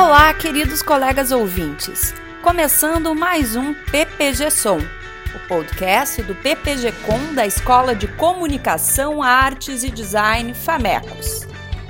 Olá, 0.00 0.32
queridos 0.32 0.80
colegas 0.80 1.32
ouvintes. 1.32 2.14
Começando 2.40 3.16
mais 3.16 3.56
um 3.56 3.74
PPG 3.74 4.48
Som, 4.48 4.78
o 4.78 5.48
podcast 5.48 6.22
do 6.22 6.36
PPG 6.36 6.92
Com 7.04 7.34
da 7.34 7.44
Escola 7.44 7.96
de 7.96 8.06
Comunicação, 8.06 9.20
Artes 9.20 9.82
e 9.82 9.90
Design 9.90 10.54
Famecos. 10.54 11.48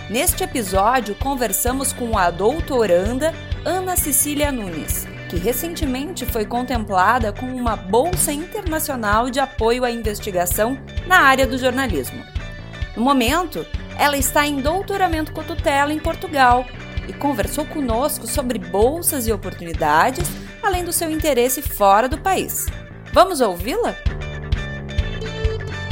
Neste 0.09 0.43
episódio, 0.43 1.14
conversamos 1.16 1.93
com 1.93 2.16
a 2.16 2.30
doutoranda 2.30 3.34
Ana 3.62 3.95
Cecília 3.95 4.50
Nunes, 4.50 5.06
que 5.29 5.36
recentemente 5.36 6.25
foi 6.25 6.46
contemplada 6.46 7.30
com 7.30 7.45
uma 7.54 7.77
Bolsa 7.77 8.32
Internacional 8.32 9.29
de 9.29 9.38
Apoio 9.38 9.84
à 9.84 9.90
Investigação 9.90 10.79
na 11.06 11.18
área 11.18 11.46
do 11.46 11.59
jornalismo. 11.59 12.25
No 12.97 13.02
momento, 13.02 13.66
ela 13.98 14.16
está 14.16 14.47
em 14.47 14.62
doutoramento 14.62 15.30
com 15.30 15.45
tutela 15.45 15.93
em 15.93 15.98
Portugal 15.98 16.65
e 17.09 17.12
conversou 17.12 17.65
conosco 17.65 18.27
sobre 18.27 18.59
bolsas 18.59 19.27
e 19.27 19.33
oportunidades, 19.33 20.29
além 20.62 20.85
do 20.85 20.93
seu 20.93 21.11
interesse 21.11 21.62
fora 21.62 22.09
do 22.09 22.19
país. 22.19 22.67
Vamos 23.12 23.41
ouvi-la? 23.41 23.97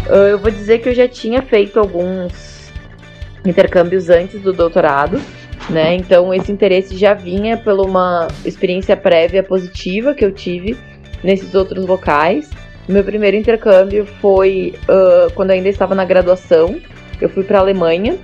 Ah, 0.09 0.29
eu 0.29 0.39
vou 0.39 0.51
dizer 0.51 0.79
que 0.81 0.89
eu 0.89 0.95
já 0.95 1.09
tinha 1.09 1.43
feito 1.43 1.81
alguns 1.81 2.71
intercâmbios 3.45 4.11
antes 4.11 4.41
do 4.41 4.53
doutorado, 4.53 5.21
né? 5.71 5.95
Então 5.95 6.33
esse 6.33 6.53
interesse 6.53 6.97
já 6.97 7.15
vinha 7.15 7.57
por 7.57 7.81
uma 7.81 8.29
experiência 8.45 8.97
prévia 8.97 9.43
positiva 9.43 10.15
que 10.15 10.25
eu 10.25 10.33
tive 10.33 10.77
nesses 11.23 11.55
outros 11.55 11.87
locais. 11.87 12.51
Meu 12.89 13.03
primeiro 13.03 13.37
intercâmbio 13.37 14.07
foi 14.21 14.75
uh, 14.85 15.33
quando 15.35 15.51
eu 15.51 15.57
ainda 15.57 15.69
estava 15.69 15.95
na 15.95 16.05
graduação. 16.05 16.79
Eu 17.21 17.29
fui 17.29 17.43
para 17.43 17.59
a 17.59 17.61
Alemanha 17.63 18.19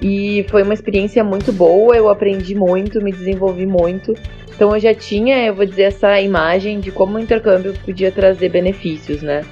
e 0.00 0.46
foi 0.48 0.62
uma 0.62 0.74
experiência 0.74 1.22
muito 1.22 1.52
boa, 1.52 1.94
eu 1.96 2.08
aprendi 2.08 2.54
muito, 2.54 3.02
me 3.02 3.12
desenvolvi 3.12 3.66
muito. 3.66 4.14
Então 4.54 4.74
eu 4.74 4.80
já 4.80 4.94
tinha, 4.94 5.46
eu 5.46 5.54
vou 5.54 5.66
dizer, 5.66 5.82
essa 5.84 6.20
imagem 6.20 6.80
de 6.80 6.90
como 6.90 7.16
o 7.16 7.20
intercâmbio 7.20 7.74
podia 7.84 8.10
trazer 8.10 8.48
benefícios, 8.48 9.22
né? 9.22 9.42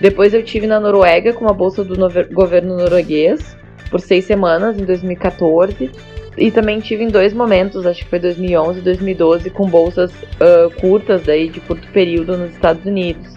Depois 0.00 0.34
eu 0.34 0.42
tive 0.42 0.66
na 0.66 0.80
Noruega 0.80 1.32
com 1.32 1.48
a 1.48 1.52
bolsa 1.52 1.84
do 1.84 1.96
governo 2.32 2.76
norueguês 2.76 3.56
por 3.90 4.00
seis 4.00 4.24
semanas 4.24 4.78
em 4.78 4.84
2014 4.84 5.90
e 6.36 6.50
também 6.50 6.80
tive 6.80 7.04
em 7.04 7.08
dois 7.08 7.32
momentos, 7.32 7.86
acho 7.86 8.02
que 8.02 8.10
foi 8.10 8.18
2011 8.18 8.80
e 8.80 8.82
2012, 8.82 9.50
com 9.50 9.68
bolsas 9.68 10.10
uh, 10.12 10.70
curtas 10.80 11.22
daí 11.22 11.48
de 11.48 11.60
curto 11.60 11.86
período 11.92 12.36
nos 12.36 12.50
Estados 12.50 12.84
Unidos. 12.84 13.34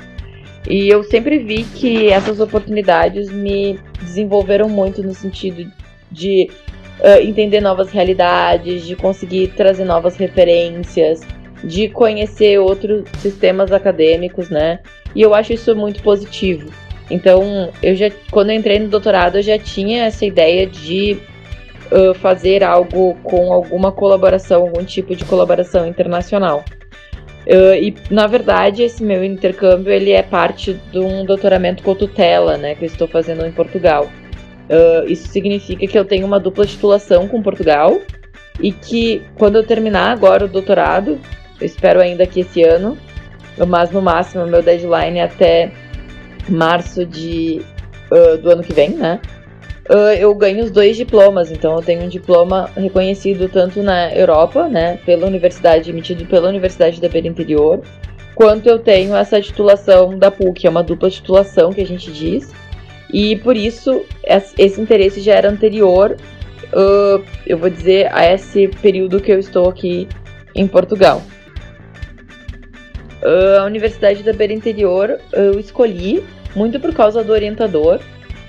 E 0.68 0.90
eu 0.90 1.04
sempre 1.04 1.38
vi 1.38 1.64
que 1.64 2.10
essas 2.10 2.40
oportunidades 2.40 3.30
me 3.32 3.80
desenvolveram 4.02 4.68
muito 4.68 5.02
no 5.04 5.14
sentido 5.14 5.72
de 6.12 6.50
uh, 7.00 7.22
entender 7.22 7.62
novas 7.62 7.92
realidades, 7.92 8.86
de 8.86 8.96
conseguir 8.96 9.50
trazer 9.50 9.86
novas 9.86 10.16
referências, 10.16 11.22
de 11.64 11.90
conhecer 11.90 12.60
outros 12.60 13.04
sistemas 13.20 13.72
acadêmicos, 13.72 14.50
né? 14.50 14.80
E 15.16 15.22
eu 15.22 15.34
acho 15.34 15.54
isso 15.54 15.76
muito 15.76 16.02
positivo. 16.04 16.72
Então, 17.10 17.72
eu 17.82 17.96
já, 17.96 18.12
quando 18.32 18.50
eu 18.50 18.56
entrei 18.56 18.80
no 18.80 18.90
doutorado, 18.90 19.38
eu 19.38 19.42
já 19.42 19.58
tinha 19.58 20.06
essa 20.06 20.26
ideia 20.26 20.68
de 20.68 21.18
uh, 21.92 22.14
fazer 22.16 22.64
algo 22.64 23.16
com 23.24 23.52
alguma 23.52 23.92
colaboração, 23.92 24.64
algum 24.64 24.84
tipo 24.84 25.16
de 25.16 25.24
colaboração 25.26 25.88
internacional. 25.88 26.64
Uh, 27.48 27.76
e, 27.82 27.96
na 28.12 28.28
verdade, 28.28 28.84
esse 28.84 29.02
meu 29.02 29.24
intercâmbio 29.24 29.92
ele 29.92 30.12
é 30.12 30.22
parte 30.22 30.74
de 30.92 31.00
um 31.00 31.24
doutoramento 31.24 31.82
com 31.82 31.96
tutela, 31.96 32.58
né, 32.58 32.76
que 32.76 32.84
eu 32.84 32.88
estou 32.88 33.08
fazendo 33.08 33.46
em 33.46 33.52
Portugal. 33.54 34.10
Uh, 34.70 35.10
isso 35.10 35.28
significa 35.30 35.88
que 35.88 35.98
eu 35.98 36.04
tenho 36.04 36.26
uma 36.26 36.40
dupla 36.40 36.66
titulação 36.66 37.28
com 37.28 37.42
Portugal 37.42 38.02
e 38.60 38.72
que 38.72 39.22
quando 39.36 39.56
eu 39.56 39.66
terminar 39.66 40.12
agora 40.12 40.46
o 40.46 40.48
doutorado, 40.48 41.20
eu 41.60 41.66
espero 41.66 42.02
ainda 42.02 42.26
que 42.28 42.42
esse 42.42 42.64
ano, 42.64 42.98
mas 43.68 43.92
no 43.92 44.02
máximo 44.02 44.46
meu 44.46 44.62
deadline 44.62 45.20
é 45.20 45.24
até 45.24 45.72
março 46.50 47.06
de, 47.06 47.62
uh, 48.12 48.38
do 48.38 48.52
ano 48.52 48.64
que 48.64 48.74
vem, 48.74 48.90
né? 48.90 49.20
Uh, 49.90 50.14
eu 50.20 50.36
ganho 50.36 50.66
os 50.66 50.70
dois 50.70 50.98
diplomas, 50.98 51.50
então 51.50 51.76
eu 51.78 51.82
tenho 51.82 52.04
um 52.04 52.10
diploma 52.10 52.70
reconhecido 52.76 53.48
tanto 53.48 53.82
na 53.82 54.14
Europa, 54.14 54.68
né, 54.68 55.00
pela 55.06 55.26
universidade, 55.26 55.90
emitido 55.90 56.26
pela 56.26 56.50
Universidade 56.50 57.00
da 57.00 57.08
Beira 57.08 57.28
Interior, 57.30 57.82
quanto 58.36 58.68
eu 58.68 58.80
tenho 58.80 59.16
essa 59.16 59.40
titulação 59.40 60.18
da 60.20 60.30
PUC, 60.30 60.68
é 60.68 60.70
uma 60.70 60.84
dupla 60.84 61.10
titulação 61.10 61.72
que 61.72 61.80
a 61.80 61.86
gente 61.86 62.12
diz, 62.12 62.54
e 63.12 63.36
por 63.38 63.56
isso 63.56 64.06
esse 64.58 64.82
interesse 64.82 65.22
já 65.22 65.34
era 65.34 65.50
anterior, 65.50 66.18
uh, 66.74 67.24
eu 67.46 67.58
vou 67.58 67.70
dizer, 67.70 68.10
a 68.14 68.26
esse 68.34 68.68
período 68.82 69.22
que 69.22 69.32
eu 69.32 69.40
estou 69.40 69.70
aqui 69.70 70.08
em 70.54 70.68
Portugal. 70.68 71.22
Uh, 73.22 73.62
a 73.62 73.66
Universidade 73.66 74.24
da 74.24 74.34
Beira 74.34 74.54
Interior 74.54 75.20
eu 75.34 75.60
escolhi 75.60 76.24
muito 76.56 76.80
por 76.80 76.94
causa 76.94 77.24
do 77.24 77.32
orientador. 77.32 78.00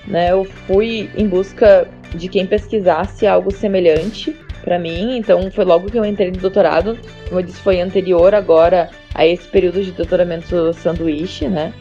Né? 0.07 0.31
Eu 0.33 0.45
fui 0.45 1.11
em 1.17 1.27
busca 1.27 1.87
de 2.15 2.29
quem 2.29 2.47
pesquisasse 2.47 3.27
algo 3.27 3.53
semelhante 3.53 4.35
para 4.63 4.79
mim, 4.79 5.17
então 5.17 5.51
foi 5.51 5.65
logo 5.65 5.91
que 5.91 5.99
eu 5.99 6.05
entrei 6.05 6.31
no 6.31 6.39
doutorado. 6.39 6.99
Como 7.29 7.41
eu 7.41 7.45
disse, 7.45 7.61
foi 7.61 7.81
anterior 7.81 8.35
agora 8.35 8.91
a 9.15 9.27
esse 9.27 9.47
período 9.49 9.83
de 9.83 9.93
doutoramento 9.93 10.73
sanduíche, 10.75 11.49
né? 11.49 11.73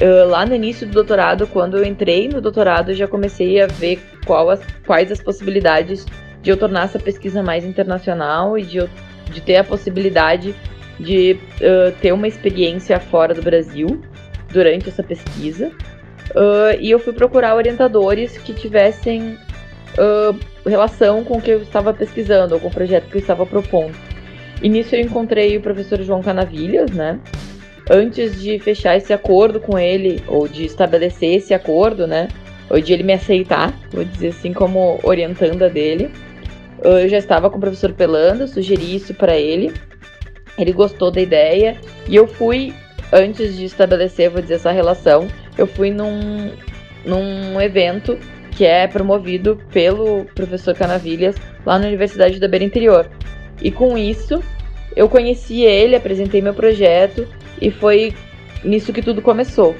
Uh, 0.00 0.28
lá 0.28 0.44
no 0.44 0.54
início 0.54 0.86
do 0.86 0.92
doutorado, 0.92 1.46
quando 1.46 1.76
eu 1.76 1.84
entrei 1.84 2.28
no 2.28 2.40
doutorado, 2.40 2.90
eu 2.90 2.94
já 2.94 3.06
comecei 3.06 3.60
a 3.60 3.66
ver 3.66 4.00
as, 4.50 4.60
quais 4.84 5.12
as 5.12 5.20
possibilidades 5.20 6.04
de 6.42 6.50
eu 6.50 6.56
tornar 6.56 6.84
essa 6.84 6.98
pesquisa 6.98 7.42
mais 7.42 7.64
internacional 7.64 8.58
e 8.58 8.62
de, 8.62 8.88
de 9.30 9.40
ter 9.40 9.56
a 9.56 9.64
possibilidade 9.64 10.54
de 10.98 11.38
uh, 11.60 11.92
ter 12.00 12.12
uma 12.12 12.26
experiência 12.26 12.98
fora 12.98 13.34
do 13.34 13.42
Brasil 13.42 14.00
durante 14.52 14.88
essa 14.88 15.02
pesquisa. 15.02 15.68
Uh, 16.30 16.76
e 16.80 16.90
eu 16.90 16.98
fui 16.98 17.12
procurar 17.12 17.54
orientadores 17.54 18.36
que 18.38 18.52
tivessem 18.52 19.38
relação 20.66 21.22
com 21.22 21.38
o 21.38 21.40
que 21.40 21.52
eu 21.52 21.62
estava 21.62 21.94
pesquisando 21.94 22.54
ou 22.54 22.60
com 22.60 22.66
o 22.66 22.70
projeto 22.70 23.08
que 23.08 23.16
eu 23.16 23.20
estava 23.20 23.46
propondo. 23.46 23.94
E 24.60 24.68
nisso 24.68 24.94
eu 24.94 25.00
encontrei 25.00 25.56
o 25.56 25.60
professor 25.60 26.02
João 26.02 26.22
Canavilhas, 26.22 26.90
né? 26.90 27.20
Antes 27.90 28.40
de 28.40 28.58
fechar 28.58 28.96
esse 28.96 29.12
acordo 29.12 29.60
com 29.60 29.78
ele, 29.78 30.22
ou 30.26 30.48
de 30.48 30.64
estabelecer 30.64 31.36
esse 31.36 31.52
acordo, 31.52 32.06
né? 32.06 32.28
Ou 32.70 32.80
de 32.80 32.92
ele 32.92 33.02
me 33.02 33.12
aceitar, 33.12 33.74
vou 33.92 34.04
dizer 34.04 34.28
assim, 34.28 34.52
como 34.52 34.98
orientanda 35.02 35.68
dele. 35.68 36.10
Eu 36.82 37.08
já 37.08 37.18
estava 37.18 37.50
com 37.50 37.58
o 37.58 37.60
professor 37.60 37.92
Pelando, 37.92 38.48
sugeri 38.48 38.94
isso 38.94 39.14
para 39.14 39.36
ele. 39.36 39.72
Ele 40.58 40.72
gostou 40.72 41.10
da 41.10 41.20
ideia 41.20 41.76
e 42.08 42.16
eu 42.16 42.26
fui, 42.26 42.72
antes 43.12 43.56
de 43.56 43.64
estabelecer, 43.64 44.30
vou 44.30 44.40
dizer, 44.40 44.54
essa 44.54 44.70
relação, 44.70 45.28
eu 45.58 45.66
fui 45.66 45.90
num, 45.90 46.50
num 47.04 47.60
evento 47.60 48.18
que 48.50 48.64
é 48.64 48.86
promovido 48.86 49.60
pelo 49.72 50.24
professor 50.26 50.74
Canavilhas 50.74 51.36
lá 51.66 51.78
na 51.78 51.88
Universidade 51.88 52.38
da 52.38 52.48
Beira 52.48 52.64
Interior. 52.64 53.10
E 53.60 53.70
com 53.70 53.98
isso, 53.98 54.42
eu 54.94 55.08
conheci 55.08 55.62
ele, 55.62 55.96
apresentei 55.96 56.40
meu 56.40 56.54
projeto 56.54 57.26
e 57.60 57.70
foi 57.70 58.14
nisso 58.64 58.92
que 58.92 59.02
tudo 59.02 59.22
começou. 59.22 59.74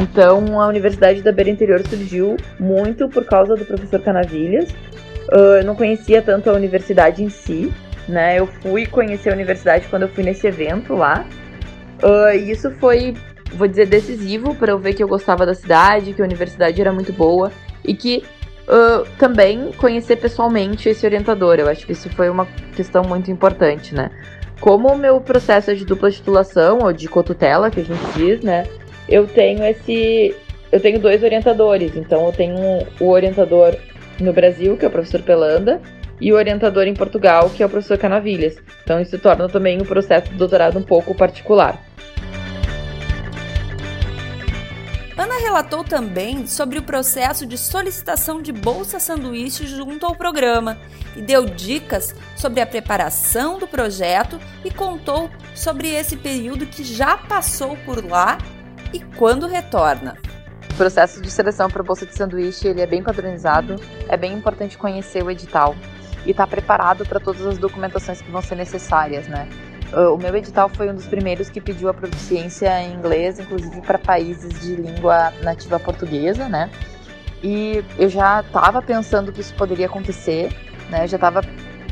Então 0.00 0.60
a 0.60 0.66
Universidade 0.66 1.22
da 1.22 1.30
Beira 1.30 1.50
Interior 1.50 1.86
surgiu 1.86 2.36
muito 2.58 3.08
por 3.08 3.24
causa 3.24 3.54
do 3.54 3.64
professor 3.64 4.00
Canavilhas. 4.00 4.70
Uh, 5.32 5.58
eu 5.60 5.64
não 5.64 5.74
conhecia 5.74 6.20
tanto 6.20 6.50
a 6.50 6.52
universidade 6.52 7.22
em 7.22 7.28
si, 7.28 7.72
né? 8.08 8.38
Eu 8.38 8.46
fui 8.46 8.86
conhecer 8.86 9.30
a 9.30 9.32
universidade 9.32 9.86
quando 9.88 10.02
eu 10.02 10.08
fui 10.08 10.24
nesse 10.24 10.46
evento 10.46 10.94
lá. 10.94 11.24
Uh, 12.02 12.36
e 12.36 12.50
isso 12.50 12.70
foi, 12.72 13.14
vou 13.54 13.68
dizer, 13.68 13.86
decisivo 13.86 14.54
para 14.54 14.72
eu 14.72 14.78
ver 14.78 14.94
que 14.94 15.02
eu 15.02 15.08
gostava 15.08 15.46
da 15.46 15.54
cidade, 15.54 16.12
que 16.12 16.20
a 16.20 16.24
universidade 16.24 16.80
era 16.80 16.92
muito 16.92 17.12
boa 17.12 17.50
e 17.84 17.94
que 17.94 18.24
uh, 18.68 19.08
também 19.18 19.70
conhecer 19.72 20.16
pessoalmente 20.16 20.88
esse 20.88 21.06
orientador. 21.06 21.56
Eu 21.58 21.68
acho 21.68 21.86
que 21.86 21.92
isso 21.92 22.10
foi 22.10 22.28
uma 22.28 22.46
questão 22.74 23.02
muito 23.04 23.30
importante, 23.30 23.94
né? 23.94 24.10
Como 24.60 24.88
o 24.88 24.96
meu 24.96 25.20
processo 25.20 25.70
é 25.70 25.74
de 25.74 25.84
dupla 25.84 26.10
titulação, 26.10 26.78
ou 26.82 26.92
de 26.92 27.08
cotutela, 27.08 27.70
que 27.70 27.80
a 27.80 27.84
gente 27.84 28.04
diz, 28.16 28.40
né? 28.40 28.66
Eu 29.08 29.26
tenho 29.26 29.62
esse. 29.64 30.34
Eu 30.72 30.80
tenho 30.80 30.98
dois 30.98 31.22
orientadores. 31.22 31.94
Então 31.96 32.26
eu 32.26 32.32
tenho 32.32 32.86
o 33.00 33.08
orientador 33.08 33.76
no 34.20 34.32
Brasil, 34.32 34.76
que 34.76 34.84
é 34.84 34.88
o 34.88 34.90
professor 34.90 35.22
Pelanda, 35.22 35.80
e 36.20 36.32
o 36.32 36.36
orientador 36.36 36.86
em 36.86 36.94
Portugal, 36.94 37.50
que 37.50 37.62
é 37.62 37.66
o 37.66 37.68
professor 37.68 37.98
Canavilhas. 37.98 38.56
Então 38.82 39.00
isso 39.00 39.18
torna 39.18 39.48
também 39.48 39.80
o 39.80 39.84
processo 39.84 40.30
do 40.30 40.38
doutorado 40.38 40.78
um 40.78 40.82
pouco 40.82 41.14
particular. 41.14 41.80
Ana 45.16 45.38
relatou 45.38 45.84
também 45.84 46.44
sobre 46.44 46.78
o 46.78 46.82
processo 46.82 47.46
de 47.46 47.56
solicitação 47.56 48.42
de 48.42 48.52
bolsa 48.52 48.98
sanduíche 48.98 49.64
junto 49.64 50.04
ao 50.04 50.16
programa 50.16 50.76
e 51.14 51.22
deu 51.22 51.46
dicas 51.46 52.12
sobre 52.36 52.60
a 52.60 52.66
preparação 52.66 53.56
do 53.56 53.66
projeto 53.68 54.40
e 54.64 54.72
contou 54.72 55.30
sobre 55.54 55.88
esse 55.88 56.16
período 56.16 56.66
que 56.66 56.82
já 56.82 57.16
passou 57.16 57.76
por 57.84 58.04
lá 58.04 58.38
e 58.92 58.98
quando 59.16 59.46
retorna. 59.46 60.16
O 60.72 60.74
processo 60.74 61.22
de 61.22 61.30
seleção 61.30 61.70
para 61.70 61.84
bolsa 61.84 62.04
de 62.04 62.14
sanduíche 62.16 62.66
ele 62.66 62.80
é 62.80 62.86
bem 62.86 63.00
padronizado, 63.00 63.76
é 64.08 64.16
bem 64.16 64.32
importante 64.32 64.76
conhecer 64.76 65.22
o 65.22 65.30
edital. 65.30 65.76
e 66.26 66.30
estar 66.30 66.46
tá 66.46 66.50
preparado 66.50 67.04
para 67.04 67.20
todas 67.20 67.44
as 67.44 67.58
documentações 67.58 68.22
que 68.22 68.30
vão 68.30 68.40
ser 68.40 68.54
necessárias, 68.54 69.28
né? 69.28 69.46
Uh, 69.92 70.14
o 70.14 70.18
meu 70.18 70.34
edital 70.34 70.68
foi 70.68 70.90
um 70.90 70.94
dos 70.94 71.06
primeiros 71.06 71.48
que 71.50 71.60
pediu 71.60 71.88
a 71.88 71.94
proficiência 71.94 72.82
em 72.82 72.94
inglês, 72.94 73.38
inclusive 73.38 73.80
para 73.82 73.98
países 73.98 74.60
de 74.60 74.76
língua 74.76 75.32
nativa 75.42 75.78
portuguesa, 75.78 76.48
né? 76.48 76.70
E 77.42 77.84
eu 77.98 78.08
já 78.08 78.40
estava 78.40 78.80
pensando 78.80 79.30
que 79.30 79.40
isso 79.40 79.54
poderia 79.54 79.86
acontecer, 79.86 80.52
né? 80.90 81.04
Eu 81.04 81.08
já 81.08 81.16
estava 81.16 81.42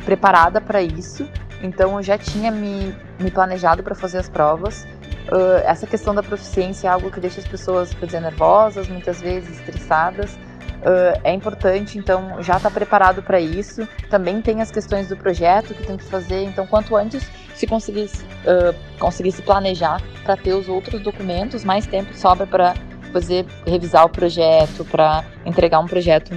preparada 0.04 0.60
para 0.60 0.82
isso, 0.82 1.28
então 1.62 1.96
eu 1.96 2.02
já 2.02 2.18
tinha 2.18 2.50
me, 2.50 2.94
me 3.20 3.30
planejado 3.30 3.82
para 3.82 3.94
fazer 3.94 4.18
as 4.18 4.28
provas. 4.28 4.84
Uh, 5.28 5.62
essa 5.64 5.86
questão 5.86 6.14
da 6.14 6.22
proficiência 6.22 6.88
é 6.88 6.90
algo 6.90 7.10
que 7.10 7.20
deixa 7.20 7.40
as 7.40 7.46
pessoas, 7.46 7.94
por 7.94 8.06
dizer, 8.06 8.20
nervosas, 8.20 8.88
muitas 8.88 9.20
vezes 9.20 9.58
estressadas. 9.60 10.36
Uh, 10.82 11.20
é 11.22 11.32
importante, 11.32 11.96
então, 11.96 12.42
já 12.42 12.56
estar 12.56 12.68
tá 12.68 12.70
preparado 12.70 13.22
para 13.22 13.40
isso. 13.40 13.86
Também 14.10 14.42
tem 14.42 14.60
as 14.60 14.70
questões 14.70 15.08
do 15.08 15.16
projeto 15.16 15.74
que 15.74 15.86
tem 15.86 15.96
que 15.96 16.04
fazer, 16.04 16.42
então, 16.42 16.66
quanto 16.66 16.96
antes 16.96 17.24
se 17.54 17.66
conseguisse, 17.68 18.24
uh, 18.24 18.74
conseguisse 18.98 19.40
planejar 19.42 20.02
para 20.24 20.36
ter 20.36 20.52
os 20.54 20.68
outros 20.68 21.00
documentos, 21.00 21.64
mais 21.64 21.86
tempo 21.86 22.12
sobra 22.14 22.46
para 22.46 22.74
fazer 23.12 23.46
revisar 23.64 24.04
o 24.06 24.08
projeto, 24.08 24.84
para 24.86 25.24
entregar 25.46 25.78
um 25.78 25.86
projeto 25.86 26.32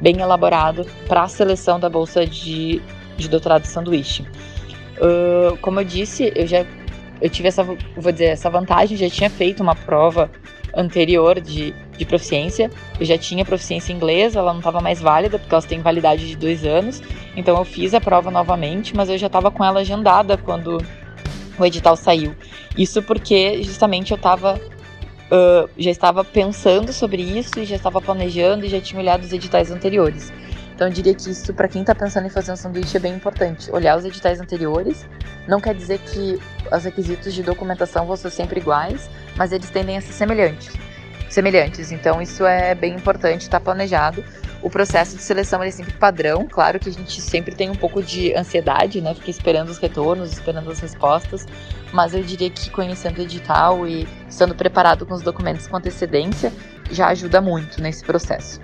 bem 0.00 0.20
elaborado 0.20 0.86
para 1.08 1.22
a 1.22 1.28
seleção 1.28 1.80
da 1.80 1.88
bolsa 1.88 2.24
de, 2.24 2.80
de 3.16 3.28
doutorado 3.28 3.62
de 3.62 3.68
sanduíche. 3.68 4.22
Uh, 4.98 5.56
como 5.58 5.80
eu 5.80 5.84
disse, 5.84 6.32
eu 6.36 6.46
já 6.46 6.64
eu 7.20 7.28
tive 7.28 7.48
essa, 7.48 7.64
vou 7.64 8.12
dizer, 8.12 8.26
essa 8.26 8.48
vantagem, 8.48 8.96
já 8.96 9.10
tinha 9.10 9.28
feito 9.28 9.60
uma 9.60 9.74
prova 9.74 10.30
anterior 10.74 11.40
de, 11.40 11.74
de 11.98 12.06
proficiência. 12.06 12.70
Eu 12.98 13.04
já 13.04 13.18
tinha 13.18 13.44
proficiência 13.44 13.92
em 13.92 13.96
inglês, 13.96 14.36
ela 14.36 14.52
não 14.52 14.60
estava 14.60 14.80
mais 14.80 15.00
válida, 15.00 15.38
porque 15.38 15.54
ela 15.54 15.62
tem 15.62 15.80
validade 15.82 16.26
de 16.26 16.36
dois 16.36 16.64
anos. 16.64 17.02
Então 17.36 17.58
eu 17.58 17.64
fiz 17.64 17.92
a 17.92 18.00
prova 18.00 18.30
novamente, 18.30 18.96
mas 18.96 19.08
eu 19.08 19.18
já 19.18 19.26
estava 19.26 19.50
com 19.50 19.64
ela 19.64 19.80
agendada 19.80 20.36
quando 20.36 20.78
o 21.58 21.64
edital 21.64 21.96
saiu. 21.96 22.34
Isso 22.76 23.02
porque 23.02 23.62
justamente 23.62 24.12
eu 24.12 24.16
estava 24.16 24.58
uh, 25.28 25.68
já 25.76 25.90
estava 25.90 26.24
pensando 26.24 26.92
sobre 26.92 27.22
isso 27.22 27.58
e 27.58 27.64
já 27.64 27.76
estava 27.76 28.00
planejando 28.00 28.64
e 28.64 28.68
já 28.68 28.80
tinha 28.80 29.00
olhado 29.00 29.24
os 29.24 29.32
editais 29.32 29.70
anteriores. 29.70 30.32
Então 30.74 30.86
eu 30.86 30.92
diria 30.92 31.12
que 31.12 31.28
isso, 31.28 31.52
para 31.52 31.66
quem 31.66 31.80
está 31.80 31.92
pensando 31.92 32.28
em 32.28 32.30
fazer 32.30 32.52
um 32.52 32.56
sanduíche, 32.56 32.96
é 32.96 33.00
bem 33.00 33.14
importante. 33.14 33.68
Olhar 33.72 33.98
os 33.98 34.04
editais 34.04 34.40
anteriores. 34.40 35.04
Não 35.48 35.60
quer 35.60 35.74
dizer 35.74 35.98
que 35.98 36.38
os 36.72 36.84
requisitos 36.84 37.34
de 37.34 37.42
documentação 37.42 38.06
vão 38.06 38.16
ser 38.16 38.30
sempre 38.30 38.60
iguais, 38.60 39.10
mas 39.36 39.50
eles 39.50 39.70
tendem 39.70 39.96
a 39.96 40.00
ser 40.00 40.12
semelhantes. 40.12 40.72
Semelhantes. 41.28 41.92
Então 41.92 42.22
isso 42.22 42.44
é 42.46 42.74
bem 42.74 42.94
importante, 42.94 43.42
estar 43.42 43.58
tá 43.58 43.64
planejado. 43.64 44.24
O 44.62 44.68
processo 44.68 45.16
de 45.16 45.22
seleção 45.22 45.62
é 45.62 45.70
sempre 45.70 45.92
padrão. 45.92 46.46
Claro 46.50 46.80
que 46.80 46.88
a 46.88 46.92
gente 46.92 47.20
sempre 47.20 47.54
tem 47.54 47.70
um 47.70 47.74
pouco 47.74 48.02
de 48.02 48.34
ansiedade, 48.34 49.00
né? 49.00 49.14
Fica 49.14 49.30
esperando 49.30 49.68
os 49.68 49.78
retornos, 49.78 50.32
esperando 50.32 50.70
as 50.70 50.80
respostas. 50.80 51.46
Mas 51.92 52.14
eu 52.14 52.22
diria 52.22 52.50
que 52.50 52.70
conhecendo 52.70 53.18
o 53.18 53.22
edital 53.22 53.86
e 53.86 54.08
estando 54.28 54.54
preparado 54.54 55.06
com 55.06 55.14
os 55.14 55.22
documentos 55.22 55.68
com 55.68 55.76
antecedência 55.76 56.52
já 56.90 57.08
ajuda 57.08 57.40
muito 57.40 57.80
nesse 57.80 58.04
processo. 58.04 58.60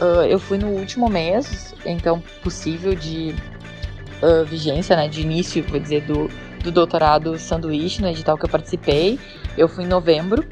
Uh, 0.00 0.24
eu 0.28 0.38
fui 0.38 0.56
no 0.56 0.68
último 0.68 1.08
mês, 1.08 1.74
então 1.84 2.22
possível 2.42 2.94
de 2.94 3.34
uh, 4.22 4.44
vigência, 4.46 4.96
né, 4.96 5.08
de 5.08 5.20
início, 5.20 5.62
vou 5.64 5.78
dizer, 5.78 6.02
do, 6.02 6.30
do 6.62 6.70
doutorado 6.70 7.38
sanduíche 7.38 8.00
no 8.00 8.08
edital 8.08 8.38
que 8.38 8.44
eu 8.44 8.48
participei. 8.48 9.18
Eu 9.58 9.68
fui 9.68 9.84
em 9.84 9.88
novembro 9.88 10.42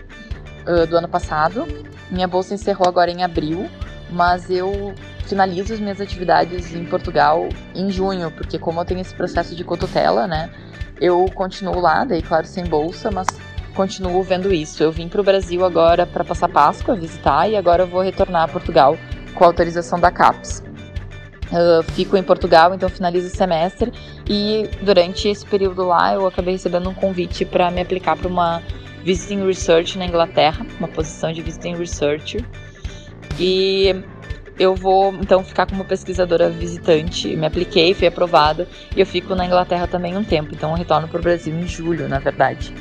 uh, 0.69 0.87
do 0.87 0.97
ano 0.97 1.09
passado. 1.09 1.67
Minha 2.11 2.29
bolsa 2.29 2.55
encerrou 2.55 2.87
agora 2.87 3.11
em 3.11 3.25
abril, 3.25 3.69
mas 4.11 4.51
eu 4.51 4.95
finalizo 5.27 5.75
as 5.75 5.81
minhas 5.81 6.01
atividades 6.01 6.75
em 6.75 6.85
Portugal 6.85 7.49
em 7.75 7.91
junho, 7.91 8.31
porque 8.31 8.59
como 8.59 8.81
eu 8.81 8.85
tenho 8.85 9.01
esse 9.01 9.15
processo 9.15 9.55
de 9.55 9.65
cotutela, 9.65 10.27
né, 10.27 10.51
eu 11.01 11.27
continuo 11.35 11.81
lá, 11.81 12.05
daí 12.05 12.23
claro 12.23 12.47
sem 12.47 12.65
bolsa, 12.65 13.11
mas 13.11 13.27
continuo 13.75 14.23
vendo 14.23 14.53
isso. 14.53 14.83
Eu 14.83 14.91
vim 14.91 15.09
para 15.09 15.21
o 15.21 15.25
Brasil 15.25 15.65
agora 15.65 16.07
para 16.07 16.25
passar 16.25 16.49
Páscoa, 16.49 16.97
visitar, 16.97 17.49
e 17.49 17.57
agora 17.57 17.85
eu 17.85 17.87
vou 17.87 18.03
retornar 18.03 18.43
a 18.43 18.49
Portugal 18.49 18.97
com 19.35 19.45
autorização 19.45 20.01
da 20.01 20.11
CAPES. 20.11 20.65
Uh, 21.49 21.83
fico 21.93 22.17
em 22.17 22.23
Portugal, 22.23 22.75
então 22.75 22.91
finalizo 22.91 23.29
o 23.29 23.31
semestre 23.31 23.91
e 24.29 24.69
durante 24.83 25.29
esse 25.29 25.47
período 25.47 25.83
lá 25.83 26.13
eu 26.13 26.27
acabei 26.27 26.53
recebendo 26.53 26.91
um 26.91 26.95
convite 26.95 27.47
para 27.47 27.71
me 27.71 27.81
aplicar 27.81 28.19
para 28.19 28.29
uma 28.29 28.63
Visiting 29.05 29.45
Research 29.47 29.99
na 29.99 30.07
Inglaterra, 30.07 30.67
uma 30.79 30.89
posição 30.89 31.33
de 31.33 31.43
Visiting 31.43 31.77
Researcher. 31.77 32.45
E 33.39 33.95
eu 34.59 34.75
vou 34.75 35.15
então 35.15 35.45
ficar 35.45 35.67
como 35.67 35.85
pesquisadora 35.85 36.51
visitante. 36.51 37.37
Me 37.37 37.47
apliquei, 37.47 37.95
fui 37.95 38.09
aprovada 38.09 38.67
e 38.95 39.01
eu 39.01 39.07
fico 39.07 39.35
na 39.35 39.47
Inglaterra 39.47 39.87
também 39.87 40.17
um 40.17 40.25
tempo. 40.25 40.53
Então 40.53 40.71
eu 40.71 40.77
retorno 40.77 41.09
para 41.09 41.19
o 41.19 41.23
Brasil 41.23 41.55
em 41.55 41.67
julho, 41.67 42.09
na 42.09 42.19
verdade. 42.19 42.75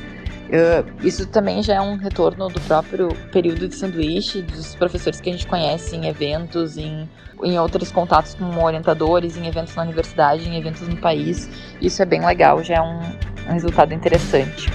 Uh, 0.47 1.05
isso 1.05 1.27
também 1.27 1.61
já 1.61 1.75
é 1.75 1.81
um 1.81 1.97
retorno 1.97 2.47
do 2.47 2.59
próprio 2.61 3.09
período 3.33 3.67
de 3.67 3.75
sanduíche, 3.75 4.41
dos 4.41 4.75
professores 4.75 5.19
que 5.19 5.29
a 5.29 5.33
gente 5.33 5.45
conhece 5.45 5.93
em 5.93 6.07
eventos, 6.07 6.77
em, 6.77 7.07
em 7.43 7.59
outros 7.59 7.91
contatos 7.91 8.33
com 8.33 8.63
orientadores, 8.63 9.35
em 9.35 9.45
eventos 9.45 9.75
na 9.75 9.83
universidade, 9.83 10.47
em 10.47 10.57
eventos 10.57 10.87
no 10.87 10.95
país. 10.95 11.49
Isso 11.81 12.01
é 12.01 12.05
bem 12.05 12.25
legal, 12.25 12.63
já 12.63 12.75
é 12.75 12.81
um, 12.81 13.01
um 13.49 13.53
resultado 13.53 13.93
interessante. 13.93 14.71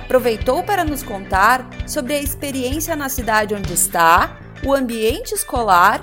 Aproveitou 0.00 0.62
para 0.62 0.82
nos 0.82 1.02
contar 1.02 1.68
sobre 1.86 2.14
a 2.14 2.18
experiência 2.18 2.96
na 2.96 3.10
cidade 3.10 3.54
onde 3.54 3.74
está, 3.74 4.38
o 4.64 4.72
ambiente 4.72 5.34
escolar 5.34 6.00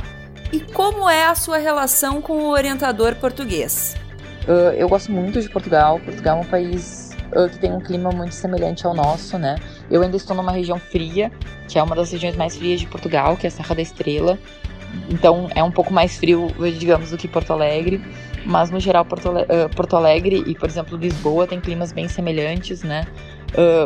e 0.54 0.60
como 0.60 1.10
é 1.10 1.26
a 1.26 1.34
sua 1.34 1.58
relação 1.58 2.22
com 2.22 2.34
o 2.44 2.52
orientador 2.52 3.16
português? 3.16 3.96
Uh, 4.44 4.72
eu 4.78 4.88
gosto 4.88 5.12
muito 5.12 5.42
de 5.42 5.50
Portugal. 5.50 6.00
Portugal 6.00 6.38
é 6.38 6.42
um 6.42 6.46
país 6.46 7.10
uh, 7.36 7.50
que 7.50 7.58
tem 7.58 7.74
um 7.74 7.80
clima 7.80 8.12
muito 8.12 8.36
semelhante 8.36 8.86
ao 8.86 8.94
nosso, 8.94 9.40
né? 9.40 9.56
Eu 9.90 10.04
ainda 10.04 10.16
estou 10.16 10.38
numa 10.38 10.52
região 10.52 10.78
fria, 10.78 11.32
que 11.68 11.80
é 11.80 11.84
uma 11.84 11.96
das 11.96 12.12
regiões 12.12 12.36
mais 12.36 12.56
frias 12.56 12.80
de 12.80 12.86
Portugal, 12.86 13.36
que 13.36 13.48
é 13.48 13.50
a 13.50 13.52
Serra 13.52 13.74
da 13.74 13.82
Estrela. 13.82 14.38
Então 15.10 15.50
é 15.56 15.64
um 15.64 15.72
pouco 15.72 15.92
mais 15.92 16.18
frio, 16.18 16.50
digamos, 16.78 17.10
do 17.10 17.18
que 17.18 17.28
Porto 17.28 17.52
Alegre. 17.52 18.00
Mas 18.46 18.70
no 18.70 18.80
geral, 18.80 19.04
Porto, 19.04 19.30
uh, 19.32 19.76
Porto 19.76 19.98
Alegre 19.98 20.44
e, 20.46 20.54
por 20.54 20.70
exemplo, 20.70 20.96
Lisboa 20.98 21.48
tem 21.48 21.60
climas 21.60 21.92
bem 21.92 22.08
semelhantes, 22.08 22.84
né? 22.84 23.08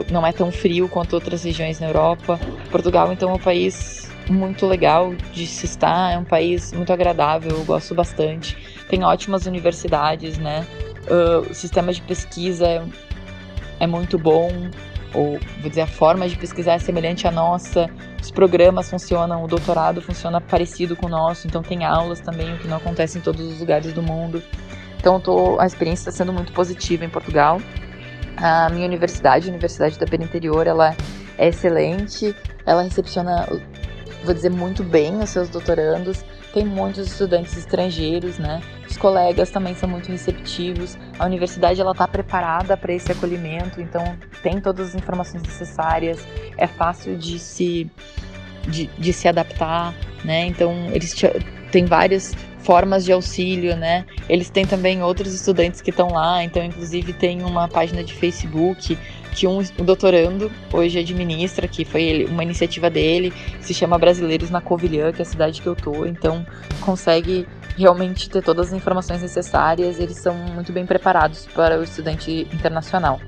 Não 0.10 0.26
é 0.26 0.32
tão 0.32 0.52
frio 0.52 0.90
quanto 0.90 1.14
outras 1.14 1.44
regiões 1.44 1.80
na 1.80 1.88
Europa. 1.88 2.40
Portugal, 2.70 3.12
então, 3.12 3.30
é 3.30 3.34
um 3.34 3.40
país 3.40 4.12
muito 4.30 4.66
legal 4.66 5.14
de 5.34 5.46
se 5.46 5.66
estar, 5.66 6.14
é 6.14 6.18
um 6.18 6.24
país 6.24 6.72
muito 6.74 6.92
agradável, 6.92 7.52
eu 7.52 7.64
gosto 7.66 7.94
bastante. 7.94 8.58
Tem 8.90 9.04
ótimas 9.04 9.46
universidades, 9.46 10.38
né? 10.38 10.66
Uh, 11.08 11.50
o 11.50 11.54
sistema 11.54 11.92
de 11.92 12.02
pesquisa 12.02 12.68
é, 12.68 12.84
é 13.80 13.88
muito 13.88 14.18
bom, 14.18 14.50
ou 15.14 15.40
vou 15.60 15.70
dizer, 15.70 15.82
a 15.82 15.88
forma 15.88 16.28
de 16.28 16.38
pesquisar 16.38 16.74
é 16.74 16.80
semelhante 16.80 17.28
à 17.28 17.32
nossa, 17.32 17.90
os 18.22 18.32
programas 18.32 18.90
funcionam, 18.90 19.44
o 19.44 19.48
doutorado 19.48 20.02
funciona 20.02 20.40
parecido 20.40 20.96
com 20.96 21.08
o 21.08 21.10
nosso, 21.10 21.48
então 21.48 21.62
tem 21.62 21.84
aulas 21.84 22.20
também, 22.20 22.54
o 22.54 22.58
que 22.60 22.68
não 22.68 22.78
acontece 22.78 23.18
em 23.18 23.22
todos 23.22 23.42
os 23.42 23.60
lugares 23.60 23.92
do 23.94 24.02
mundo. 24.02 24.42
Então 24.98 25.20
tô, 25.20 25.60
a 25.60 25.66
experiência 25.66 26.10
está 26.10 26.24
sendo 26.24 26.32
muito 26.32 26.54
positiva 26.54 27.04
em 27.04 27.10
Portugal. 27.10 27.60
A 28.42 28.70
minha 28.70 28.88
universidade, 28.88 29.48
a 29.48 29.52
Universidade 29.52 30.00
da 30.00 30.06
Pena 30.06 30.24
Interior, 30.24 30.66
ela 30.66 30.96
é 31.38 31.48
excelente, 31.48 32.36
ela 32.66 32.82
recepciona 32.82 33.48
vou 34.24 34.34
dizer, 34.34 34.50
muito 34.50 34.84
bem 34.84 35.18
os 35.20 35.30
seus 35.30 35.50
doutorandos. 35.50 36.24
Tem 36.54 36.66
muitos 36.66 37.08
estudantes 37.08 37.58
estrangeiros, 37.58 38.38
né? 38.38 38.62
Os 38.90 38.98
colegas 38.98 39.50
também 39.50 39.74
são 39.74 39.88
muito 39.88 40.12
receptivos. 40.12 40.98
A 41.18 41.26
universidade 41.26 41.80
ela 41.80 41.92
está 41.92 42.08
preparada 42.08 42.76
para 42.76 42.94
esse 42.94 43.12
acolhimento, 43.12 43.80
então 43.80 44.04
tem 44.44 44.60
todas 44.60 44.90
as 44.90 44.96
informações 44.96 45.42
necessárias. 45.44 46.26
É 46.58 46.68
fácil 46.68 47.18
de 47.18 47.40
se 47.40 47.90
de, 48.68 48.88
de 48.98 49.14
se 49.14 49.28
adaptar, 49.28 49.94
né? 50.26 50.46
Então 50.46 50.88
eles 50.92 51.16
têm 51.72 51.86
várias 51.86 52.36
formas 52.64 53.04
de 53.04 53.12
auxílio, 53.12 53.76
né? 53.76 54.06
Eles 54.30 54.50
têm 54.50 54.66
também 54.66 55.02
outros 55.04 55.34
estudantes 55.34 55.82
que 55.82 55.90
estão 55.90 56.10
lá, 56.10 56.44
então 56.44 56.64
inclusive 56.64 57.14
tem 57.14 57.44
uma 57.44 57.68
página 57.68 58.04
de 58.04 58.14
Facebook 58.14 58.98
que 59.34 59.48
um, 59.48 59.64
doutorando 59.84 60.52
hoje 60.74 61.00
administra, 61.00 61.68
que 61.68 61.86
foi 61.86 62.26
uma 62.30 62.44
iniciativa 62.44 62.90
dele, 62.90 63.34
se 63.62 63.74
chama 63.74 63.98
Brasileiros 63.98 64.50
na 64.50 64.62
Covilhã, 64.62 65.12
que 65.12 65.22
é 65.22 65.24
a 65.24 65.26
cidade 65.26 65.62
que 65.62 65.68
eu 65.68 65.76
tô, 65.76 66.06
então 66.06 66.46
consegue 66.82 67.48
realmente 67.78 68.30
ter 68.30 68.44
todas 68.44 68.68
as 68.68 68.74
informações 68.74 69.22
necessárias, 69.22 70.00
eles 70.00 70.18
são 70.18 70.36
muito 70.36 70.74
bem 70.74 70.86
preparados 70.86 71.48
para 71.54 71.80
o 71.80 71.84
estudante 71.84 72.48
internacional. 72.54 73.20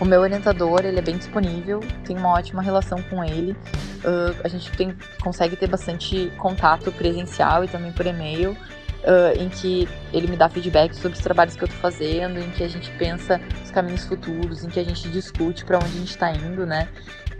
O 0.00 0.04
meu 0.04 0.20
orientador, 0.20 0.84
ele 0.84 0.98
é 0.98 1.02
bem 1.02 1.16
disponível, 1.16 1.80
tem 2.04 2.16
uma 2.16 2.30
ótima 2.30 2.62
relação 2.62 3.00
com 3.02 3.22
ele. 3.22 3.52
Uh, 3.52 4.34
a 4.42 4.48
gente 4.48 4.70
tem, 4.72 4.96
consegue 5.22 5.54
ter 5.56 5.68
bastante 5.68 6.32
contato 6.38 6.90
presencial 6.92 7.64
e 7.64 7.68
também 7.68 7.92
por 7.92 8.04
e-mail 8.04 8.50
uh, 8.52 9.40
em 9.40 9.48
que 9.48 9.88
ele 10.12 10.26
me 10.26 10.36
dá 10.36 10.48
feedback 10.48 10.94
sobre 10.94 11.16
os 11.16 11.22
trabalhos 11.22 11.54
que 11.54 11.62
eu 11.62 11.68
tô 11.68 11.74
fazendo, 11.74 12.40
em 12.40 12.50
que 12.50 12.64
a 12.64 12.68
gente 12.68 12.90
pensa 12.98 13.40
os 13.62 13.70
caminhos 13.70 14.04
futuros, 14.04 14.64
em 14.64 14.68
que 14.68 14.80
a 14.80 14.84
gente 14.84 15.08
discute 15.08 15.64
para 15.64 15.76
onde 15.76 15.86
a 15.86 15.98
gente 15.98 16.10
está 16.10 16.32
indo, 16.32 16.66
né? 16.66 16.88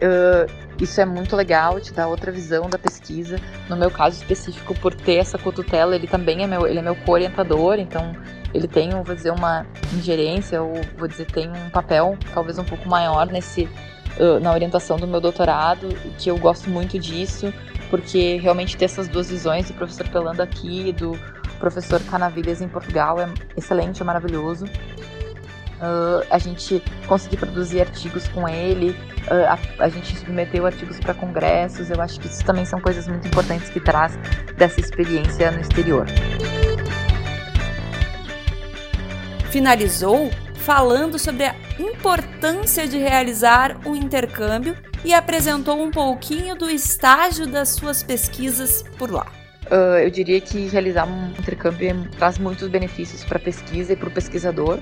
uh, 0.02 0.52
isso 0.80 1.00
é 1.00 1.04
muito 1.04 1.36
legal, 1.36 1.80
te 1.80 1.92
dá 1.92 2.06
outra 2.06 2.32
visão 2.32 2.68
da 2.68 2.78
pesquisa. 2.78 3.38
No 3.68 3.76
meu 3.76 3.90
caso 3.90 4.16
específico, 4.16 4.74
por 4.74 4.94
ter 4.94 5.16
essa 5.16 5.38
cotutela, 5.38 5.94
ele 5.94 6.06
também 6.06 6.42
é 6.42 6.46
meu, 6.46 6.66
ele 6.66 6.78
é 6.78 6.82
meu 6.82 6.96
co-orientador, 6.96 7.78
então 7.78 8.12
ele 8.54 8.68
tem, 8.68 8.90
vou 8.90 9.14
dizer, 9.14 9.30
uma 9.30 9.66
ingerência, 9.94 10.62
ou 10.62 10.74
vou 10.96 11.08
dizer, 11.08 11.26
tem 11.26 11.50
um 11.50 11.70
papel 11.70 12.16
talvez 12.34 12.58
um 12.58 12.64
pouco 12.64 12.88
maior 12.88 13.26
nesse 13.26 13.68
na 14.42 14.52
orientação 14.52 14.98
do 14.98 15.06
meu 15.06 15.20
doutorado, 15.20 15.88
que 16.18 16.30
eu 16.30 16.36
gosto 16.36 16.68
muito 16.68 16.98
disso, 16.98 17.52
porque 17.88 18.36
realmente 18.36 18.76
ter 18.76 18.84
essas 18.84 19.08
duas 19.08 19.30
visões 19.30 19.68
do 19.68 19.74
professor 19.74 20.08
Pelando 20.08 20.42
aqui 20.42 20.88
e 20.88 20.92
do 20.92 21.18
professor 21.58 22.00
Canavilhas 22.02 22.60
em 22.60 22.68
Portugal 22.68 23.20
é 23.20 23.28
excelente, 23.56 24.02
é 24.02 24.04
maravilhoso. 24.04 24.66
Uh, 24.66 26.24
a 26.30 26.38
gente 26.38 26.82
conseguir 27.08 27.38
produzir 27.38 27.80
artigos 27.80 28.28
com 28.28 28.48
ele, 28.48 28.90
uh, 28.90 29.78
a, 29.78 29.84
a, 29.84 29.88
gente 29.88 30.16
submeteu 30.16 30.64
artigos 30.64 31.00
para 31.00 31.12
congressos, 31.12 31.90
eu 31.90 32.00
acho 32.00 32.20
que 32.20 32.28
isso 32.28 32.44
também 32.44 32.64
são 32.64 32.80
coisas 32.80 33.08
muito 33.08 33.26
importantes 33.26 33.68
que 33.68 33.80
traz 33.80 34.16
dessa 34.56 34.78
experiência 34.78 35.50
no 35.50 35.60
exterior. 35.60 36.06
Finalizou 39.52 40.30
falando 40.54 41.18
sobre 41.18 41.44
a 41.44 41.54
importância 41.78 42.88
de 42.88 42.96
realizar 42.96 43.86
um 43.86 43.94
intercâmbio 43.94 44.74
e 45.04 45.12
apresentou 45.12 45.78
um 45.78 45.90
pouquinho 45.90 46.56
do 46.56 46.70
estágio 46.70 47.46
das 47.46 47.68
suas 47.68 48.02
pesquisas 48.02 48.82
por 48.96 49.10
lá. 49.10 49.26
Uh, 49.66 49.98
eu 49.98 50.10
diria 50.10 50.40
que 50.40 50.68
realizar 50.68 51.06
um 51.06 51.28
intercâmbio 51.32 52.08
traz 52.16 52.38
muitos 52.38 52.66
benefícios 52.68 53.24
para 53.24 53.36
a 53.36 53.40
pesquisa 53.40 53.92
e 53.92 53.96
para 53.96 54.08
o 54.08 54.10
pesquisador, 54.10 54.78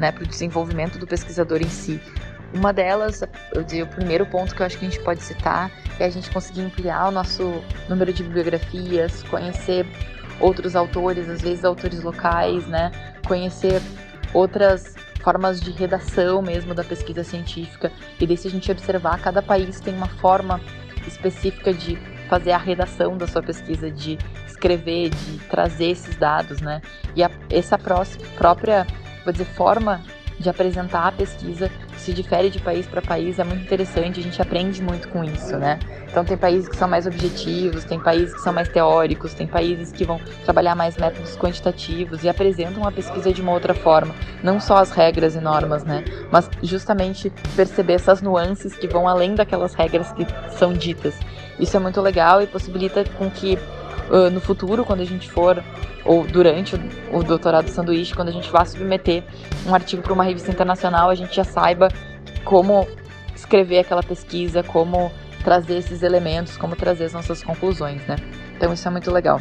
né, 0.00 0.10
para 0.10 0.24
o 0.24 0.26
desenvolvimento 0.26 0.98
do 0.98 1.06
pesquisador 1.06 1.62
em 1.62 1.68
si. 1.68 2.00
Uma 2.52 2.72
delas, 2.72 3.22
eu 3.54 3.62
diria, 3.62 3.84
o 3.84 3.88
primeiro 3.88 4.26
ponto 4.26 4.52
que 4.52 4.62
eu 4.62 4.66
acho 4.66 4.78
que 4.78 4.84
a 4.84 4.90
gente 4.90 5.00
pode 5.04 5.22
citar 5.22 5.70
é 6.00 6.06
a 6.06 6.10
gente 6.10 6.28
conseguir 6.32 6.62
ampliar 6.62 7.06
o 7.06 7.12
nosso 7.12 7.62
número 7.88 8.12
de 8.12 8.24
bibliografias, 8.24 9.22
conhecer 9.22 9.86
outros 10.40 10.74
autores, 10.74 11.28
às 11.28 11.40
vezes 11.40 11.64
autores 11.64 12.02
locais, 12.02 12.66
né, 12.66 12.90
conhecer 13.24 13.80
outras 14.32 14.94
formas 15.22 15.60
de 15.60 15.70
redação 15.70 16.40
mesmo 16.40 16.74
da 16.74 16.84
pesquisa 16.84 17.22
científica. 17.24 17.92
E 18.18 18.26
daí, 18.26 18.36
se 18.36 18.48
a 18.48 18.50
gente 18.50 18.70
observar, 18.70 19.20
cada 19.20 19.42
país 19.42 19.80
tem 19.80 19.94
uma 19.94 20.08
forma 20.08 20.60
específica 21.06 21.72
de 21.72 21.96
fazer 22.28 22.52
a 22.52 22.58
redação 22.58 23.16
da 23.16 23.26
sua 23.26 23.42
pesquisa, 23.42 23.90
de 23.90 24.18
escrever, 24.46 25.10
de 25.10 25.38
trazer 25.48 25.90
esses 25.90 26.16
dados, 26.16 26.60
né? 26.60 26.82
E 27.16 27.22
a, 27.22 27.30
essa 27.50 27.78
própria, 27.78 28.86
vou 29.24 29.32
dizer, 29.32 29.46
forma 29.46 30.02
de 30.38 30.48
apresentar 30.48 31.08
a 31.08 31.12
pesquisa 31.12 31.70
se 31.98 32.12
difere 32.12 32.50
de 32.50 32.58
país 32.60 32.86
para 32.86 33.02
país, 33.02 33.38
é 33.38 33.44
muito 33.44 33.62
interessante, 33.62 34.20
a 34.20 34.22
gente 34.22 34.40
aprende 34.40 34.82
muito 34.82 35.08
com 35.08 35.22
isso, 35.24 35.56
né? 35.56 35.78
Então 36.10 36.24
tem 36.24 36.36
países 36.36 36.68
que 36.68 36.76
são 36.76 36.88
mais 36.88 37.06
objetivos, 37.06 37.84
tem 37.84 38.00
países 38.00 38.34
que 38.34 38.40
são 38.40 38.52
mais 38.52 38.68
teóricos, 38.68 39.34
tem 39.34 39.46
países 39.46 39.92
que 39.92 40.04
vão 40.04 40.18
trabalhar 40.44 40.74
mais 40.74 40.96
métodos 40.96 41.36
quantitativos 41.36 42.24
e 42.24 42.28
apresentam 42.28 42.86
a 42.86 42.92
pesquisa 42.92 43.32
de 43.32 43.42
uma 43.42 43.52
outra 43.52 43.74
forma, 43.74 44.14
não 44.42 44.58
só 44.58 44.78
as 44.78 44.90
regras 44.90 45.34
e 45.34 45.40
normas, 45.40 45.84
né? 45.84 46.04
Mas 46.30 46.48
justamente 46.62 47.30
perceber 47.54 47.94
essas 47.94 48.22
nuances 48.22 48.74
que 48.74 48.88
vão 48.88 49.06
além 49.06 49.34
daquelas 49.34 49.74
regras 49.74 50.10
que 50.12 50.26
são 50.56 50.72
ditas. 50.72 51.14
Isso 51.60 51.76
é 51.76 51.80
muito 51.80 52.00
legal 52.00 52.40
e 52.40 52.46
possibilita 52.46 53.04
com 53.18 53.30
que 53.30 53.58
uh, 54.10 54.30
no 54.30 54.40
futuro, 54.40 54.84
quando 54.84 55.00
a 55.00 55.04
gente 55.04 55.30
for 55.30 55.62
ou 56.04 56.26
durante 56.26 56.76
o, 56.76 57.18
o 57.18 57.22
doutorado 57.22 57.68
sanduíche, 57.68 58.14
quando 58.14 58.28
a 58.28 58.32
gente 58.32 58.50
vá 58.50 58.64
submeter 58.64 59.24
um 59.66 59.74
artigo 59.74 60.02
para 60.02 60.12
uma 60.12 60.24
revista 60.24 60.50
internacional, 60.50 61.10
a 61.10 61.14
gente 61.14 61.34
já 61.34 61.44
saiba 61.44 61.88
como 62.44 62.86
escrever 63.34 63.80
aquela 63.80 64.02
pesquisa, 64.02 64.62
como 64.62 65.10
trazer 65.44 65.76
esses 65.76 66.02
elementos, 66.02 66.56
como 66.56 66.74
trazer 66.74 67.04
as 67.04 67.12
nossas 67.12 67.42
conclusões, 67.42 68.04
né? 68.06 68.16
Então 68.56 68.72
isso 68.72 68.86
é 68.86 68.90
muito 68.90 69.10
legal. 69.10 69.40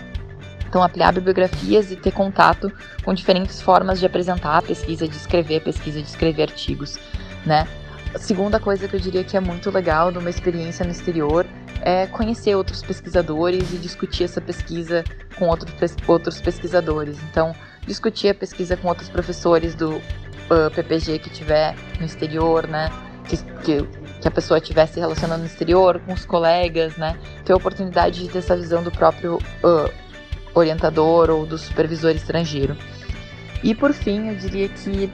Então, 0.67 0.83
ampliar 0.83 1.13
bibliografias 1.13 1.91
e 1.91 1.95
ter 1.95 2.12
contato 2.12 2.71
com 3.03 3.13
diferentes 3.13 3.62
formas 3.62 4.00
de 4.00 4.05
apresentar 4.05 4.57
a 4.57 4.62
pesquisa, 4.62 5.07
de 5.07 5.15
escrever 5.15 5.57
a 5.57 5.62
pesquisa, 5.62 6.01
de 6.01 6.07
escrever 6.07 6.43
artigos, 6.43 7.00
né? 7.45 7.67
A 8.13 8.19
segunda 8.19 8.59
coisa 8.59 8.88
que 8.88 8.95
eu 8.95 9.00
diria 9.00 9.24
que 9.24 9.38
é 9.38 9.39
muito 9.39 9.71
legal 9.71 10.12
de 10.12 10.17
uma 10.17 10.29
experiência 10.29 10.83
no 10.86 10.91
exterior 10.91 11.45
é 11.88 12.06
conhecer 12.06 12.53
outros 12.53 12.82
pesquisadores 12.82 13.72
e 13.72 13.77
discutir 13.77 14.25
essa 14.25 14.41
pesquisa 14.41 15.06
com 15.38 15.48
outros, 15.48 15.96
outros 16.06 16.41
pesquisadores. 16.41 17.17
Então, 17.32 17.56
discutir 17.86 18.27
a 18.27 18.36
pesquisa 18.36 18.75
com 18.75 18.89
outros 18.89 19.08
professores 19.08 19.74
do 19.74 19.91
uh, 19.91 20.70
PPG 20.75 21.20
que 21.20 21.29
tiver 21.29 21.77
no 21.98 22.06
exterior, 22.06 22.67
né? 22.67 22.91
Que, 23.24 23.38
que, 23.38 23.84
que 24.20 24.27
a 24.27 24.32
pessoa 24.32 24.58
estiver 24.58 24.86
se 24.86 25.00
relacionando 25.00 25.39
no 25.39 25.46
exterior, 25.46 26.01
com 26.01 26.12
os 26.12 26.25
colegas, 26.25 26.98
né? 26.98 27.17
Ter 27.46 27.53
a 27.53 27.56
oportunidade 27.56 28.22
de 28.22 28.27
ter 28.27 28.39
essa 28.39 28.58
visão 28.58 28.84
do 28.84 28.91
próprio 28.91 29.38
uh, 29.38 29.89
orientador 30.53 31.29
ou 31.29 31.46
do 31.46 31.58
supervisor 31.58 32.12
estrangeiro. 32.12 32.75
E 33.63 33.74
por 33.74 33.94
fim, 33.94 34.27
eu 34.27 34.36
diria 34.36 34.67
que 34.67 35.10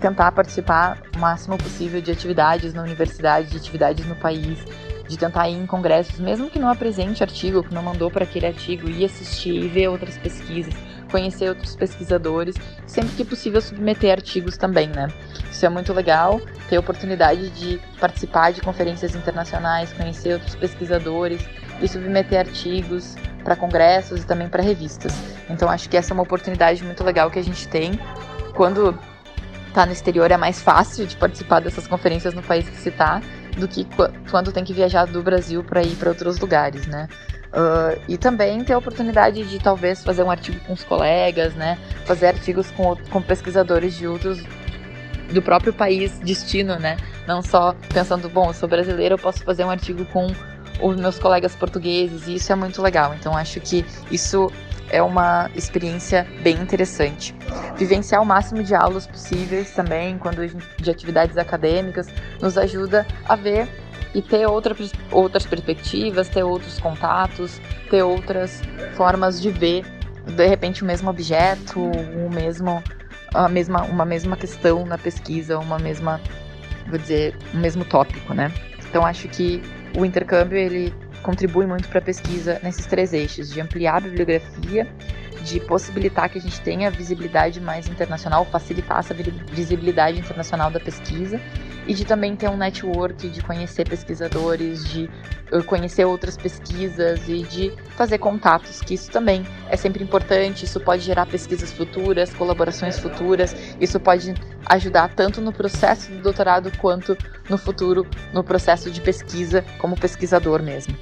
tentar 0.00 0.30
participar 0.30 1.02
o 1.16 1.18
máximo 1.18 1.58
possível 1.58 2.00
de 2.00 2.12
atividades 2.12 2.72
na 2.72 2.82
universidade, 2.82 3.50
de 3.50 3.56
atividades 3.56 4.06
no 4.06 4.14
país, 4.14 4.64
de 5.12 5.18
tentar 5.18 5.48
ir 5.50 5.56
em 5.56 5.66
congressos, 5.66 6.18
mesmo 6.18 6.48
que 6.48 6.58
não 6.58 6.70
apresente 6.70 7.22
artigo, 7.22 7.62
que 7.62 7.74
não 7.74 7.82
mandou 7.82 8.10
para 8.10 8.24
aquele 8.24 8.46
artigo, 8.46 8.88
ir 8.88 9.04
assistir 9.04 9.54
e 9.54 9.68
ver 9.68 9.88
outras 9.88 10.16
pesquisas, 10.16 10.72
conhecer 11.10 11.50
outros 11.50 11.76
pesquisadores, 11.76 12.56
sempre 12.86 13.10
que 13.14 13.24
possível 13.24 13.60
submeter 13.60 14.10
artigos 14.10 14.56
também, 14.56 14.88
né? 14.88 15.08
Isso 15.50 15.66
é 15.66 15.68
muito 15.68 15.92
legal, 15.92 16.40
ter 16.70 16.76
a 16.76 16.80
oportunidade 16.80 17.50
de 17.50 17.78
participar 18.00 18.52
de 18.52 18.62
conferências 18.62 19.14
internacionais, 19.14 19.92
conhecer 19.92 20.32
outros 20.32 20.54
pesquisadores 20.54 21.46
e 21.82 21.86
submeter 21.86 22.40
artigos 22.40 23.14
para 23.44 23.54
congressos 23.54 24.22
e 24.22 24.26
também 24.26 24.48
para 24.48 24.62
revistas. 24.62 25.12
Então 25.50 25.68
acho 25.68 25.90
que 25.90 25.96
essa 25.96 26.12
é 26.12 26.14
uma 26.14 26.22
oportunidade 26.22 26.82
muito 26.82 27.04
legal 27.04 27.30
que 27.30 27.38
a 27.38 27.44
gente 27.44 27.68
tem 27.68 27.92
quando 28.54 28.98
está 29.68 29.84
no 29.84 29.92
exterior 29.92 30.30
é 30.30 30.36
mais 30.38 30.62
fácil 30.62 31.06
de 31.06 31.16
participar 31.16 31.60
dessas 31.60 31.86
conferências 31.86 32.32
no 32.32 32.42
país 32.42 32.68
que 32.68 32.76
se 32.76 32.88
está 32.88 33.20
do 33.56 33.68
que 33.68 33.86
quando 34.30 34.52
tem 34.52 34.64
que 34.64 34.72
viajar 34.72 35.06
do 35.06 35.22
Brasil 35.22 35.62
para 35.62 35.82
ir 35.82 35.94
para 35.96 36.10
outros 36.10 36.38
lugares, 36.38 36.86
né? 36.86 37.08
Uh, 37.52 38.00
e 38.08 38.16
também 38.16 38.64
ter 38.64 38.72
a 38.72 38.78
oportunidade 38.78 39.44
de 39.44 39.58
talvez 39.58 40.02
fazer 40.02 40.22
um 40.22 40.30
artigo 40.30 40.58
com 40.60 40.72
os 40.72 40.82
colegas, 40.82 41.54
né? 41.54 41.78
Fazer 42.06 42.28
artigos 42.28 42.70
com, 42.70 42.96
com 43.10 43.20
pesquisadores 43.20 43.94
de 43.94 44.06
outros 44.06 44.42
do 45.32 45.42
próprio 45.42 45.72
país 45.72 46.18
destino, 46.20 46.78
né? 46.78 46.96
Não 47.26 47.42
só 47.42 47.74
pensando, 47.92 48.28
bom, 48.28 48.48
eu 48.48 48.54
sou 48.54 48.68
brasileiro, 48.68 49.14
eu 49.14 49.18
posso 49.18 49.42
fazer 49.44 49.64
um 49.64 49.70
artigo 49.70 50.04
com 50.06 50.28
os 50.80 50.96
meus 50.96 51.18
colegas 51.18 51.54
portugueses 51.54 52.26
e 52.26 52.36
isso 52.36 52.50
é 52.52 52.54
muito 52.54 52.80
legal. 52.80 53.14
Então 53.14 53.36
acho 53.36 53.60
que 53.60 53.84
isso 54.10 54.50
é 54.90 55.02
uma 55.02 55.50
experiência 55.54 56.26
bem 56.42 56.56
interessante. 56.56 57.34
Vivenciar 57.76 58.22
o 58.22 58.26
máximo 58.26 58.62
de 58.62 58.74
aulas 58.74 59.06
possíveis 59.06 59.70
também, 59.72 60.18
quando 60.18 60.46
de 60.46 60.90
atividades 60.90 61.36
acadêmicas, 61.36 62.08
nos 62.40 62.58
ajuda 62.58 63.06
a 63.24 63.34
ver 63.36 63.68
e 64.14 64.20
ter 64.20 64.46
outra, 64.46 64.76
outras 65.10 65.46
perspectivas, 65.46 66.28
ter 66.28 66.42
outros 66.42 66.78
contatos, 66.78 67.60
ter 67.90 68.02
outras 68.02 68.60
formas 68.94 69.40
de 69.40 69.50
ver, 69.50 69.84
de 70.26 70.46
repente, 70.46 70.82
o 70.82 70.86
mesmo 70.86 71.10
objeto, 71.10 71.80
o 71.80 72.30
mesmo, 72.32 72.82
a 73.34 73.48
mesma, 73.48 73.82
uma 73.84 74.04
mesma 74.04 74.36
questão 74.36 74.84
na 74.84 74.98
pesquisa, 74.98 75.58
uma 75.58 75.78
mesma, 75.78 76.20
vou 76.86 76.98
dizer, 76.98 77.34
um 77.54 77.58
mesmo 77.58 77.84
tópico, 77.84 78.34
né? 78.34 78.52
Então, 78.88 79.04
acho 79.06 79.26
que 79.28 79.62
o 79.96 80.04
intercâmbio, 80.04 80.58
ele 80.58 80.94
contribui 81.22 81.66
muito 81.66 81.88
para 81.88 81.98
a 81.98 82.02
pesquisa 82.02 82.60
nesses 82.62 82.86
três 82.86 83.12
eixos, 83.12 83.50
de 83.50 83.60
ampliar 83.60 83.96
a 83.96 84.00
bibliografia, 84.00 84.86
de 85.42 85.60
possibilitar 85.60 86.28
que 86.28 86.38
a 86.38 86.40
gente 86.40 86.60
tenha 86.60 86.90
visibilidade 86.90 87.60
mais 87.60 87.88
internacional, 87.88 88.44
facilitar 88.44 88.98
essa 88.98 89.14
visibilidade 89.14 90.18
internacional 90.18 90.70
da 90.70 90.78
pesquisa 90.78 91.40
e 91.86 91.94
de 91.94 92.04
também 92.04 92.36
ter 92.36 92.48
um 92.48 92.56
network 92.56 93.28
de 93.28 93.42
conhecer 93.42 93.88
pesquisadores, 93.88 94.84
de 94.84 95.10
uh, 95.52 95.62
conhecer 95.64 96.04
outras 96.04 96.36
pesquisas 96.36 97.28
e 97.28 97.42
de 97.42 97.72
fazer 97.96 98.18
contatos, 98.18 98.80
que 98.80 98.94
isso 98.94 99.10
também 99.10 99.44
é 99.68 99.76
sempre 99.76 100.02
importante, 100.02 100.64
isso 100.64 100.78
pode 100.78 101.02
gerar 101.02 101.26
pesquisas 101.26 101.72
futuras, 101.72 102.32
colaborações 102.34 102.98
futuras, 102.98 103.54
isso 103.80 103.98
pode 103.98 104.34
ajudar 104.66 105.08
tanto 105.14 105.40
no 105.40 105.52
processo 105.52 106.10
do 106.12 106.22
doutorado 106.22 106.70
quanto 106.78 107.16
no 107.50 107.58
futuro 107.58 108.06
no 108.32 108.44
processo 108.44 108.90
de 108.90 109.00
pesquisa 109.00 109.64
como 109.78 109.98
pesquisador 109.98 110.62
mesmo. 110.62 110.96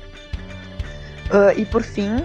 Uh, 1.30 1.58
e 1.58 1.64
por 1.64 1.82
fim, 1.82 2.16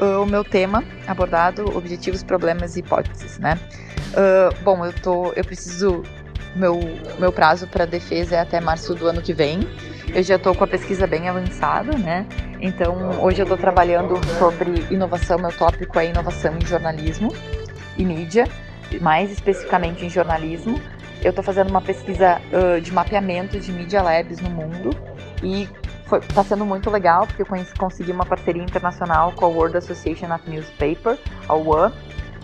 uh, 0.00 0.22
o 0.22 0.26
meu 0.26 0.42
tema 0.42 0.82
abordado, 1.06 1.76
objetivos, 1.76 2.22
problemas 2.22 2.76
e 2.76 2.80
hipóteses, 2.80 3.38
né? 3.38 3.58
Uh, 4.12 4.62
bom, 4.62 4.84
eu 4.86 4.92
tô, 4.92 5.32
eu 5.32 5.44
preciso, 5.44 6.02
meu, 6.56 6.80
meu 7.18 7.30
prazo 7.30 7.66
para 7.66 7.84
defesa 7.84 8.36
é 8.36 8.40
até 8.40 8.60
março 8.60 8.94
do 8.94 9.06
ano 9.06 9.20
que 9.20 9.34
vem. 9.34 9.60
Eu 10.14 10.22
já 10.22 10.36
estou 10.36 10.54
com 10.54 10.64
a 10.64 10.66
pesquisa 10.66 11.06
bem 11.06 11.28
avançada, 11.28 11.96
né? 11.98 12.26
Então, 12.60 13.22
hoje 13.22 13.40
eu 13.40 13.44
estou 13.44 13.58
trabalhando 13.58 14.18
sobre 14.38 14.86
inovação, 14.90 15.38
meu 15.38 15.52
tópico 15.52 15.98
é 15.98 16.06
inovação 16.06 16.56
em 16.56 16.64
jornalismo 16.64 17.32
e 17.98 18.04
mídia, 18.04 18.48
mais 19.02 19.30
especificamente 19.30 20.06
em 20.06 20.08
jornalismo. 20.08 20.80
Eu 21.22 21.30
estou 21.30 21.44
fazendo 21.44 21.68
uma 21.68 21.82
pesquisa 21.82 22.40
uh, 22.52 22.80
de 22.80 22.92
mapeamento 22.92 23.60
de 23.60 23.72
media 23.72 24.00
labs 24.00 24.40
no 24.40 24.50
mundo 24.50 24.90
E 25.42 25.68
está 26.16 26.42
sendo 26.42 26.64
muito 26.64 26.90
legal, 26.90 27.26
porque 27.26 27.42
eu 27.42 27.46
consegui 27.78 28.12
uma 28.12 28.24
parceria 28.24 28.62
internacional 28.62 29.32
com 29.32 29.44
a 29.44 29.48
World 29.48 29.76
Association 29.76 30.32
of 30.34 30.48
Newspaper, 30.48 31.18
a 31.48 31.54
WA, 31.54 31.92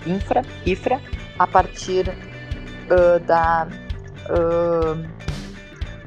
Infra, 0.07 0.43
IFRA, 0.67 1.01
a 1.39 1.47
partir 1.47 2.09
uh, 2.09 3.19
da. 3.25 3.67
Uh, 4.29 5.05